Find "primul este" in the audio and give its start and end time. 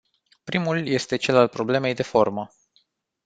0.43-1.15